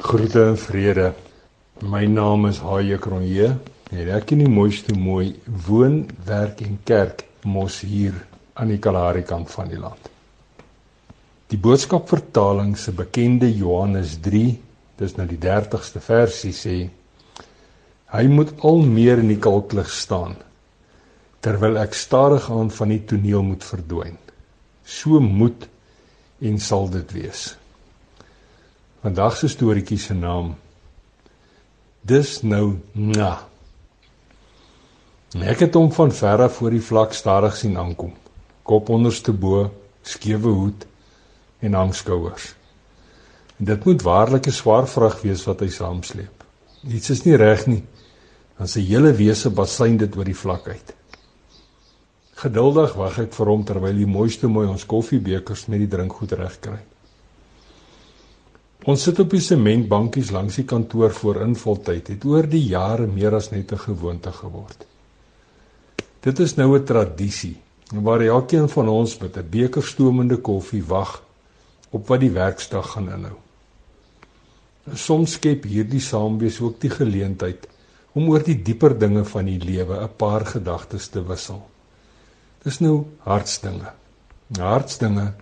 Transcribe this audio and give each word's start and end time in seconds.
Groete 0.00 0.44
en 0.44 0.56
vrede. 0.56 1.12
My 1.84 2.06
naam 2.06 2.46
is 2.48 2.62
Haie 2.64 2.96
Kronje 2.98 3.50
en 3.92 4.08
ek 4.16 4.32
in 4.32 4.40
die 4.40 4.48
mooiste 4.48 4.94
mooi 4.96 5.34
woon, 5.66 6.06
werk 6.24 6.62
en 6.64 6.78
kerk 6.88 7.26
mos 7.44 7.82
hier 7.84 8.16
aan 8.56 8.72
die 8.72 8.80
Kalahari 8.80 9.20
kant 9.28 9.52
van 9.52 9.68
die 9.68 9.80
land. 9.80 10.08
Die 11.52 11.60
boodskap 11.60 12.08
vertaling 12.08 12.72
se 12.80 12.96
bekende 12.96 13.50
Johannes 13.52 14.16
3, 14.24 14.42
dis 14.96 15.16
nou 15.18 15.28
die 15.28 15.40
30ste 15.42 16.00
versie 16.00 16.56
sê 16.56 16.76
hy 18.16 18.26
moet 18.32 18.56
al 18.64 18.80
meer 18.88 19.20
in 19.20 19.28
die 19.28 19.40
kalklig 19.40 19.92
staan 19.92 20.38
terwyl 21.44 21.76
ek 21.82 21.92
stadig 21.98 22.48
aan 22.48 22.72
van 22.72 22.96
die 22.96 23.02
toneel 23.04 23.44
moet 23.44 23.64
verdwyn. 23.66 24.16
So 24.84 25.20
moet 25.20 25.66
en 26.40 26.60
sal 26.62 26.88
dit 26.92 27.12
wees. 27.12 27.50
Vandag 29.02 29.36
se 29.36 29.48
storieetjie 29.50 29.98
se 29.98 30.14
naam 30.14 30.52
Dis 32.06 32.40
nou 32.42 32.76
na. 32.94 33.32
Ek 35.38 35.64
het 35.64 35.74
hom 35.78 35.88
van 35.94 36.12
ver 36.14 36.42
af 36.46 36.60
voor 36.60 36.74
die 36.74 36.82
vlak 36.82 37.14
stadig 37.14 37.56
sien 37.58 37.74
aankom. 37.78 38.12
Kop 38.62 38.90
onderste 38.94 39.34
bo, 39.34 39.64
skewe 40.02 40.50
hoed 40.54 40.86
en 41.62 41.78
hangskouers. 41.78 42.52
En 43.58 43.70
dit 43.70 43.84
moet 43.86 44.02
waarlik 44.02 44.46
'n 44.46 44.58
swaar 44.60 44.86
vrag 44.86 45.20
wees 45.22 45.44
wat 45.46 45.60
hy 45.60 45.68
saamsleep. 45.68 46.44
Iets 46.86 47.10
is 47.10 47.24
nie 47.24 47.36
reg 47.36 47.66
nie. 47.66 47.82
Dan 48.58 48.68
sy 48.68 48.80
hele 48.80 49.12
wese 49.12 49.50
basyn 49.50 49.96
dit 49.96 50.16
oor 50.16 50.24
die 50.24 50.42
vlak 50.44 50.68
uit. 50.68 50.94
Geduldig 52.34 52.94
wag 52.94 53.18
ek 53.18 53.34
vir 53.34 53.46
hom 53.46 53.64
terwyl 53.64 53.94
hy 53.94 54.06
mooiste 54.06 54.46
mooi 54.46 54.66
ons 54.68 54.86
koffiebekers 54.86 55.66
met 55.66 55.78
die 55.78 55.88
drinkgoed 55.88 56.32
regkry. 56.32 56.91
Ons 58.82 59.04
sit 59.06 59.18
op 59.22 59.30
die 59.30 59.42
sementbankies 59.42 60.32
langs 60.34 60.56
die 60.58 60.64
kantoor 60.66 61.12
voor 61.14 61.44
involtyd 61.44 62.08
het 62.10 62.24
oor 62.26 62.48
die 62.50 62.64
jare 62.66 63.06
meer 63.06 63.36
as 63.38 63.52
net 63.52 63.72
'n 63.72 63.78
gewoonte 63.78 64.32
geword. 64.32 64.86
Dit 66.20 66.40
is 66.40 66.56
nou 66.56 66.78
'n 66.78 66.84
tradisie 66.84 67.56
waar 67.92 68.20
elkeen 68.20 68.68
van 68.68 68.88
ons 68.88 69.18
met 69.18 69.36
'n 69.36 69.50
beker 69.50 69.82
stoomende 69.82 70.36
koffie 70.36 70.84
wag 70.84 71.22
op 71.90 72.08
wat 72.08 72.20
die 72.20 72.30
werksdag 72.30 72.90
gaan 72.92 73.08
inhou. 73.08 73.38
Soms 74.94 75.32
skep 75.32 75.64
hierdie 75.64 76.00
saamwees 76.00 76.60
ook 76.60 76.80
die 76.80 76.90
geleentheid 76.90 77.68
om 78.12 78.28
oor 78.28 78.42
die 78.42 78.62
dieper 78.62 78.98
dinge 78.98 79.24
van 79.24 79.44
die 79.44 79.58
lewe 79.58 80.02
'n 80.02 80.16
paar 80.16 80.46
gedagtes 80.46 81.08
te 81.08 81.22
wissel. 81.22 81.62
Dis 82.64 82.80
nou 82.80 83.06
hartsdinge. 83.18 83.92
Hartsdinge 84.58 85.32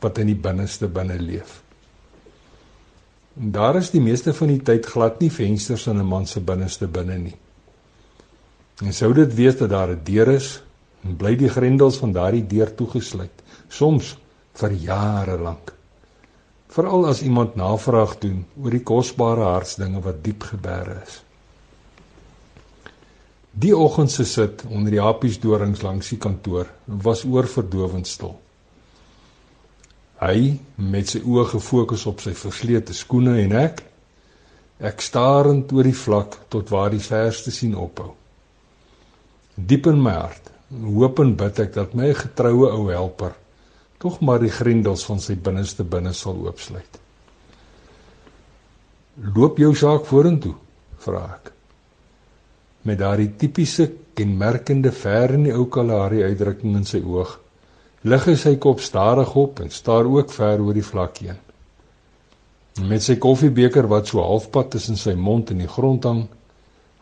wat 0.00 0.18
in 0.18 0.26
die 0.26 0.40
binneste 0.40 0.88
binne 0.88 1.18
leef. 1.18 1.62
Daar 3.34 3.76
is 3.76 3.90
die 3.90 4.00
meeste 4.00 4.34
van 4.36 4.50
die 4.52 4.60
tyd 4.60 4.86
glad 4.86 5.20
nie 5.20 5.30
vensters 5.32 5.86
in 5.86 5.98
'n 5.98 6.06
man 6.06 6.26
se 6.26 6.40
binneste 6.40 6.86
binne 6.86 7.18
nie. 7.18 7.36
En 8.82 8.92
sou 8.92 9.12
dit 9.14 9.34
wees 9.34 9.56
dat 9.56 9.70
daar 9.70 9.88
'n 9.88 10.04
deur 10.04 10.28
is, 10.28 10.62
en 11.04 11.16
bly 11.16 11.36
die 11.36 11.48
grendels 11.48 11.96
van 11.96 12.12
daardie 12.12 12.46
deur 12.46 12.74
toegesluit, 12.74 13.42
soms 13.68 14.16
vir 14.54 14.72
jare 14.72 15.38
lank. 15.38 15.72
Veral 16.68 17.06
as 17.06 17.22
iemand 17.22 17.54
navraag 17.54 18.18
doen 18.18 18.44
oor 18.62 18.70
die 18.70 18.82
kosbare 18.82 19.44
hartsdinge 19.44 20.00
wat 20.00 20.22
diep 20.24 20.42
gebeere 20.42 21.02
is. 21.06 21.22
Die 23.52 23.76
oggend 23.76 24.10
se 24.10 24.24
sit 24.24 24.64
onder 24.68 24.90
die 24.90 25.00
happies 25.00 25.40
dorings 25.40 25.82
langs 25.82 26.08
die 26.08 26.18
kantoor 26.18 26.66
was 26.86 27.24
oorverdowend 27.24 28.06
stil. 28.06 28.40
Hy 30.22 30.52
met 30.78 31.10
sy 31.10 31.18
oë 31.26 31.48
gefokus 31.56 32.04
op 32.06 32.20
sy 32.22 32.30
verslete 32.38 32.94
skoene 32.94 33.40
en 33.42 33.56
ek 33.58 33.82
ek 34.82 35.02
starend 35.02 35.72
oor 35.74 35.86
die 35.86 35.98
vlak 35.98 36.36
tot 36.50 36.70
waar 36.70 36.90
die 36.94 37.02
verste 37.02 37.50
sien 37.54 37.74
ophou. 37.78 38.12
Diep 39.58 39.88
in 39.90 39.98
my 40.02 40.14
hart 40.14 40.52
hoop 40.70 41.20
en 41.24 41.34
bid 41.38 41.58
ek 41.66 41.74
dat 41.74 41.96
my 41.98 42.12
getroue 42.16 42.70
ou 42.70 42.86
helper 42.90 43.34
tog 44.02 44.22
maar 44.22 44.42
die 44.42 44.50
grendels 44.50 45.04
van 45.06 45.20
sy 45.22 45.36
binneste 45.38 45.84
binne 45.86 46.14
sal 46.14 46.38
oopsluit. 46.46 46.98
Loop 49.36 49.58
jou 49.60 49.74
saak 49.78 50.06
vorentoe, 50.08 50.54
vra 51.04 51.26
ek. 51.36 51.52
Met 52.88 52.98
daardie 53.02 53.30
tipiese 53.38 53.90
kenmerkende 54.18 54.90
ver 54.94 55.36
in 55.36 55.46
die 55.46 55.54
ou 55.54 55.68
Kalahari 55.70 56.22
uitdrukking 56.24 56.78
in 56.78 56.88
sy 56.88 57.02
oog 57.02 57.41
lig 58.02 58.24
hy 58.26 58.34
sy 58.38 58.56
kop 58.58 58.80
stadig 58.82 59.34
op 59.38 59.60
en 59.62 59.70
staar 59.70 60.08
ook 60.10 60.32
ver 60.34 60.62
oor 60.62 60.74
die 60.74 60.86
vlak 60.86 61.20
heen. 61.22 61.38
Met 62.88 63.04
sy 63.04 63.18
koffiebeker 63.20 63.86
wat 63.86 64.08
so 64.10 64.22
halfpad 64.24 64.72
tussen 64.74 64.98
sy 64.98 65.14
mond 65.14 65.52
en 65.52 65.60
die 65.62 65.70
grond 65.70 66.06
hang, 66.08 66.24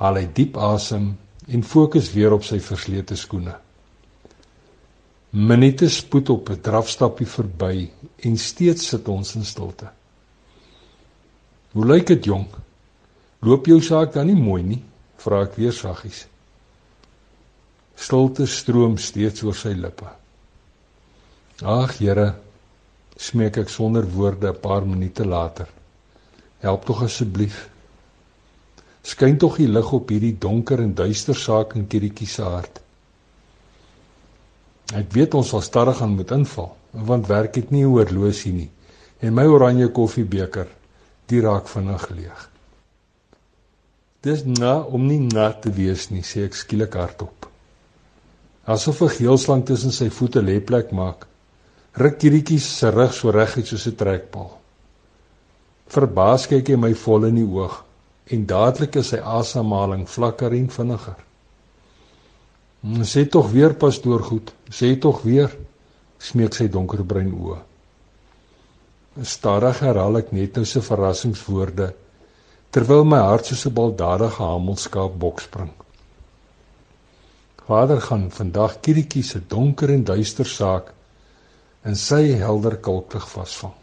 haal 0.00 0.18
hy 0.18 0.26
diep 0.34 0.56
asem 0.58 1.12
en 1.48 1.62
fokus 1.64 2.10
weer 2.14 2.34
op 2.34 2.44
sy 2.46 2.58
verslete 2.64 3.16
skoene. 3.16 3.54
Minute 5.30 5.88
spoed 5.92 6.30
op 6.30 6.50
'n 6.50 6.60
drafstappie 6.62 7.26
verby 7.26 7.90
en 8.24 8.36
steeds 8.36 8.88
sit 8.88 9.08
ons 9.08 9.34
in 9.36 9.44
stilte. 9.44 9.90
Hoe 11.72 11.86
lyk 11.86 12.06
dit, 12.06 12.24
jong? 12.24 12.46
Loop 13.40 13.66
jou 13.66 13.80
saak 13.80 14.12
dan 14.12 14.26
nie 14.26 14.42
mooi 14.42 14.62
nie? 14.62 14.82
vra 15.18 15.42
ek 15.42 15.56
weer 15.58 15.72
saggies. 15.72 16.26
Stilte 17.94 18.46
stroom 18.46 18.96
steeds 18.96 19.42
oor 19.42 19.54
sy 19.54 19.74
lippe. 19.74 20.06
Ag 21.58 21.96
Here, 21.98 22.36
smeek 23.18 23.56
ek 23.58 23.68
sonder 23.68 24.06
woorde 24.06 24.46
'n 24.46 24.60
paar 24.60 24.86
minute 24.86 25.24
later. 25.26 25.66
Help 26.60 26.84
tog 26.84 27.02
asseblief. 27.02 27.68
Skyn 29.02 29.38
tog 29.38 29.56
die 29.56 29.66
lig 29.66 29.92
op 29.92 30.08
hierdie 30.08 30.38
donker 30.38 30.78
en 30.78 30.94
duister 30.94 31.34
saak 31.34 31.74
in 31.74 31.88
Kirietjie 31.88 32.26
se 32.26 32.42
hart. 32.42 32.80
Ek 34.94 35.10
weet 35.12 35.34
ons 35.34 35.48
sal 35.48 35.60
stadig 35.60 36.00
aan 36.00 36.14
moet 36.14 36.30
inval, 36.30 36.76
want 36.92 37.26
werk 37.26 37.54
het 37.54 37.70
nie 37.70 37.84
oorloosie 37.86 38.52
nie 38.52 38.70
en 39.18 39.34
my 39.34 39.44
oranje 39.44 39.88
koffiebeker, 39.88 40.68
die 41.26 41.40
raak 41.40 41.66
vinnig 41.66 42.10
leeg. 42.10 42.50
Dis 44.22 44.44
na 44.44 44.78
om 44.82 45.06
nie 45.06 45.18
nat 45.18 45.62
te 45.62 45.70
wees 45.70 46.10
nie, 46.10 46.22
sê 46.22 46.44
ek 46.44 46.54
skielik 46.54 46.94
hardop. 46.94 47.50
Asof 48.64 49.02
'n 49.02 49.08
geelslang 49.08 49.66
tussen 49.66 49.90
sy 49.90 50.08
voete 50.08 50.40
lê 50.40 50.60
plek 50.60 50.92
maak 50.92 51.26
ruk 51.96 52.18
Kirietjie 52.18 52.58
se 52.60 52.90
rug 52.90 53.12
so 53.12 53.30
reguit 53.30 53.66
soos 53.66 53.86
'n 53.86 53.96
trekpaal. 53.96 54.50
Verbaas 55.88 56.46
kyk 56.46 56.68
hy 56.68 56.76
my 56.76 56.94
vol 56.94 57.24
in 57.24 57.34
die 57.34 57.44
oog 57.44 57.84
en 58.30 58.46
dadelik 58.46 58.96
is 58.96 59.08
sy 59.08 59.16
asemhaling 59.16 60.06
vlakker 60.06 60.52
en 60.52 60.68
vinniger. 60.68 61.16
"Sê 63.02 63.28
tog 63.30 63.50
weer 63.52 63.74
pastoor 63.74 64.22
goed, 64.22 64.52
sê 64.70 65.00
tog 65.00 65.22
weer," 65.22 65.50
smeek 66.18 66.54
sy 66.54 66.68
donkerbruin 66.68 67.32
oë. 67.32 67.58
Stadig 69.22 69.80
herhaal 69.80 70.16
ek 70.16 70.32
net 70.32 70.56
nou 70.56 70.64
se 70.64 70.80
verrassingswoorde 70.80 71.94
terwyl 72.70 73.04
my 73.04 73.18
hart 73.18 73.46
soos 73.46 73.66
'n 73.66 73.74
baldadige 73.74 74.36
hamelskaap 74.38 75.18
bokspring. 75.18 75.72
Vader 77.66 78.00
gaan 78.00 78.30
vandag 78.30 78.80
Kirietjie 78.80 79.22
se 79.22 79.40
donker 79.46 79.90
en 79.90 80.04
duister 80.04 80.46
saak 80.46 80.92
in 81.86 81.96
sy 81.98 82.34
helder 82.40 82.78
kalklig 82.82 83.26
vasvang. 83.30 83.76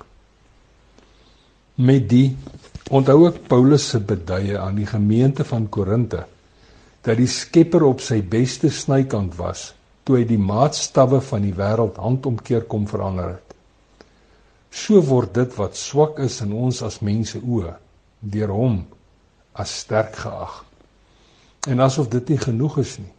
Met 1.75 2.07
die 2.11 2.35
onthou 2.91 3.25
ek 3.29 3.43
Paulus 3.49 3.89
se 3.91 3.99
beduie 3.99 4.57
aan 4.59 4.77
die 4.79 4.87
gemeente 4.89 5.45
van 5.47 5.69
Korinte 5.71 6.25
dat 7.05 7.19
die 7.19 7.29
Skepper 7.29 7.85
op 7.85 8.01
sy 8.01 8.21
beste 8.21 8.71
snykant 8.73 9.37
was 9.39 9.71
toe 10.05 10.19
hy 10.19 10.25
die 10.29 10.41
maatstawwe 10.41 11.21
van 11.25 11.45
die 11.45 11.55
wêreld 11.57 11.97
handomkeer 12.01 12.67
kom 12.69 12.85
verander 12.89 13.35
het. 13.35 13.55
So 14.69 15.01
word 15.01 15.33
dit 15.37 15.55
wat 15.57 15.77
swak 15.79 16.19
is 16.21 16.41
in 16.45 16.53
ons 16.53 16.83
as 16.85 17.01
mense 17.01 17.39
oë 17.41 17.73
deur 18.35 18.53
hom 18.53 18.79
as 19.55 19.73
sterk 19.81 20.17
geag. 20.19 20.59
En 21.71 21.81
asof 21.81 22.11
dit 22.13 22.33
nie 22.33 22.41
genoeg 22.41 22.77
is 22.83 22.97
nie, 22.99 23.13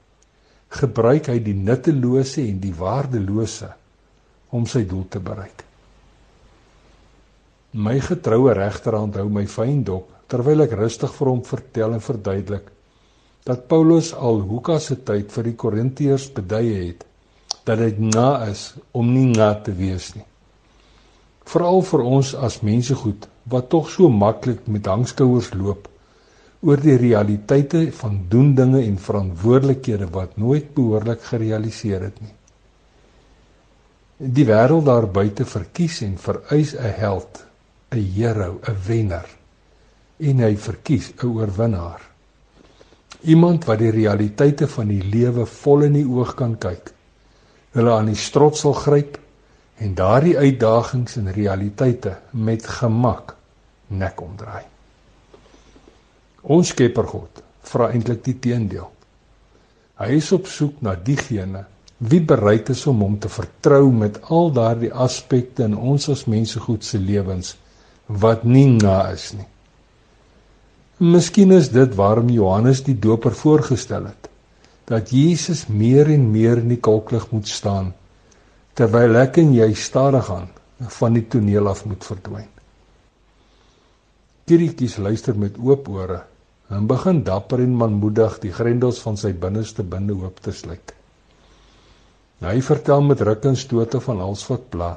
gebruik 0.79 1.31
hy 1.33 1.41
die 1.43 1.57
nuttelose 1.57 2.45
en 2.45 2.61
die 2.63 2.75
waardelose 2.77 3.73
om 4.51 4.67
sy 4.67 4.85
doel 4.87 5.07
te 5.11 5.21
bereik. 5.23 5.65
My 7.77 7.99
getroue 8.01 8.55
regterhand 8.57 9.19
hou 9.21 9.29
my 9.29 9.45
fyn 9.51 9.83
dop 9.85 10.13
terwyl 10.31 10.65
ek 10.65 10.77
rustig 10.79 11.13
vir 11.19 11.31
hom 11.33 11.43
vertel 11.47 11.97
en 11.97 12.03
verduidelik 12.03 12.71
dat 13.47 13.67
Paulus 13.71 14.13
al 14.15 14.41
Hoeka 14.43 14.79
se 14.83 14.97
tyd 15.07 15.31
vir 15.35 15.51
die 15.51 15.59
Korintiërs 15.63 16.31
beduie 16.35 16.79
het 16.79 17.05
dat 17.67 17.83
dit 17.83 17.99
na 18.03 18.47
is 18.47 18.73
om 18.95 19.11
nie 19.13 19.27
na 19.31 19.53
te 19.55 19.75
wees 19.75 20.13
nie. 20.15 20.25
Veral 21.47 21.83
vir 21.87 22.03
ons 22.07 22.33
as 22.49 22.63
mense 22.67 22.95
goed 23.03 23.29
wat 23.51 23.69
tog 23.71 23.91
so 23.91 24.11
maklik 24.11 24.67
met 24.67 24.89
hangskouers 24.91 25.53
loop 25.55 25.87
oor 26.67 26.81
die 26.83 26.97
realiteite 26.99 27.85
van 28.01 28.19
doen 28.31 28.55
dinge 28.59 28.81
en 28.83 28.99
verantwoordelikhede 28.99 30.09
wat 30.15 30.39
nooit 30.43 30.73
behoorlik 30.75 31.23
gerealiseer 31.29 32.09
het 32.09 32.19
nie. 32.23 32.35
Die 34.17 34.47
wêreld 34.49 34.87
daar 34.89 35.05
buite 35.13 35.45
verkies 35.45 36.01
en 36.01 36.15
vereis 36.17 36.73
'n 36.75 36.95
held, 37.01 37.45
'n 37.93 38.05
hero, 38.15 38.61
'n 38.65 38.77
wenner 38.87 39.29
en 40.17 40.39
hy 40.39 40.57
verkies 40.57 41.13
'n 41.13 41.27
oorwinnaar. 41.27 42.01
Iemand 43.21 43.65
wat 43.65 43.79
die 43.79 43.91
realiteite 43.91 44.69
van 44.69 44.89
die 44.89 45.03
lewe 45.03 45.47
vol 45.47 45.83
in 45.83 45.93
die 45.93 46.09
oog 46.09 46.35
kan 46.35 46.59
kyk. 46.59 46.93
Hulle 47.73 47.93
aan 47.93 48.07
die 48.07 48.15
strot 48.17 48.57
sal 48.57 48.73
gryp 48.73 49.19
en 49.77 49.95
daardie 49.95 50.39
uitdagings 50.39 51.17
en 51.17 51.33
realiteite 51.33 52.19
met 52.31 52.67
gemak 52.67 53.37
nek 53.87 54.21
omdraai. 54.21 54.65
Ons 56.43 56.69
Skepper 56.69 57.07
God 57.07 57.43
vra 57.63 57.91
eintlik 57.91 58.25
die 58.25 58.39
teendeel. 58.39 58.91
Hy 59.99 60.11
is 60.17 60.33
op 60.33 60.47
soek 60.47 60.81
na 60.81 60.95
diegene 60.95 61.67
wie 61.99 62.21
bereid 62.21 62.69
is 62.69 62.85
om 62.87 63.01
hom 63.01 63.19
te 63.19 63.29
vertrou 63.33 63.89
met 63.93 64.19
al 64.29 64.51
daardie 64.53 64.93
aspekte 64.93 65.65
in 65.65 65.77
ons 65.77 66.09
as 66.13 66.27
mense 66.29 66.61
goed 66.61 66.85
se 66.85 66.99
lewens 67.01 67.55
wat 68.07 68.45
nie 68.45 68.69
na 68.69 69.09
is 69.13 69.33
nie. 69.35 69.49
Miskien 71.01 71.53
is 71.53 71.71
dit 71.73 71.95
waarom 71.97 72.29
Johannes 72.33 72.83
die 72.85 72.97
Doper 72.97 73.33
voorgestel 73.33 74.11
het 74.11 74.29
dat 74.87 75.11
Jesus 75.11 75.67
meer 75.67 76.13
en 76.13 76.29
meer 76.31 76.61
in 76.63 76.69
die 76.71 76.81
kalklig 76.81 77.27
moet 77.33 77.49
staan 77.51 77.91
terwyl 78.77 79.17
ek 79.19 79.41
en 79.43 79.55
jy 79.57 79.73
stadig 79.75 80.29
aan 80.31 80.53
van 81.01 81.17
die 81.17 81.25
toneel 81.33 81.69
af 81.69 81.87
moet 81.89 82.05
verdwyn. 82.05 82.51
Kirietjies 84.47 84.99
luister 85.03 85.35
met 85.35 85.57
oop 85.59 85.89
ore 85.89 86.21
en 86.71 86.87
begin 86.87 87.23
dapper 87.25 87.65
en 87.65 87.75
manmoedig 87.81 88.39
die 88.45 88.53
grendels 88.53 89.01
van 89.03 89.17
sy 89.19 89.33
binneste 89.33 89.83
binde 89.83 90.15
oop 90.15 90.39
te 90.45 90.53
sluit. 90.53 90.93
Hy 92.45 92.61
vertel 92.61 93.01
met 93.03 93.21
ruk 93.25 93.45
en 93.49 93.57
stote 93.57 94.01
van 94.01 94.21
alles 94.21 94.45
wat 94.51 94.69
pla, 94.73 94.91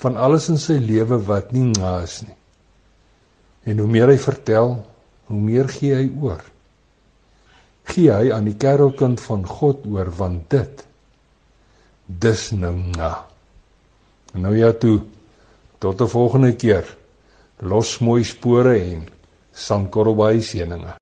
van 0.00 0.16
alles 0.16 0.48
in 0.52 0.58
sy 0.60 0.76
lewe 0.80 1.16
wat 1.28 1.52
nie 1.52 1.70
naas 1.72 2.20
nie. 2.26 2.36
En 3.64 3.80
hoe 3.80 3.88
meer 3.88 4.12
hy 4.12 4.18
vertel, 4.20 4.76
hoe 5.30 5.40
meer 5.40 5.68
gee 5.72 5.96
hy 5.96 6.08
oor. 6.20 6.44
Gee 7.90 8.12
hy 8.12 8.30
aan 8.32 8.48
die 8.48 8.56
kerelkind 8.60 9.20
van 9.24 9.44
God 9.48 9.86
oor 9.88 10.12
want 10.16 10.48
dit 10.52 10.84
dis 12.10 12.50
nou 12.58 12.74
na. 12.96 13.12
Nou 14.34 14.54
ja 14.56 14.72
toe 14.72 15.00
tot 15.78 16.00
'n 16.00 16.08
volgende 16.08 16.52
keer. 16.56 16.84
Los 17.60 17.98
mooi 17.98 18.24
spore 18.24 18.74
en 18.78 19.08
sandkorrelbaai 19.52 20.42
seëninge. 20.42 20.94